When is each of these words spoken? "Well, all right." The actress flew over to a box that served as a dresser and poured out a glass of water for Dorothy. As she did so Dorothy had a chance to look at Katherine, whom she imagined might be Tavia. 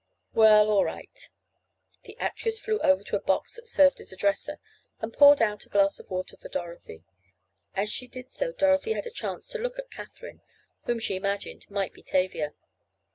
"Well, 0.33 0.67
all 0.71 0.83
right." 0.83 1.29
The 2.05 2.17
actress 2.17 2.59
flew 2.59 2.79
over 2.79 3.03
to 3.03 3.15
a 3.17 3.21
box 3.21 3.57
that 3.57 3.67
served 3.67 3.99
as 3.99 4.11
a 4.11 4.15
dresser 4.15 4.57
and 4.99 5.13
poured 5.13 5.43
out 5.43 5.67
a 5.67 5.69
glass 5.69 5.99
of 5.99 6.09
water 6.09 6.35
for 6.37 6.49
Dorothy. 6.49 7.03
As 7.75 7.87
she 7.91 8.07
did 8.07 8.31
so 8.31 8.51
Dorothy 8.51 8.93
had 8.93 9.05
a 9.05 9.11
chance 9.11 9.45
to 9.49 9.59
look 9.59 9.77
at 9.77 9.91
Katherine, 9.91 10.41
whom 10.85 10.97
she 10.97 11.15
imagined 11.15 11.67
might 11.69 11.93
be 11.93 12.01
Tavia. 12.01 12.55